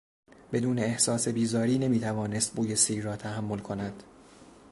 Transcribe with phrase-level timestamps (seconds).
[0.51, 4.03] بدون احساس بیزاری نمیتوانست بوی سیر را تحمل کند.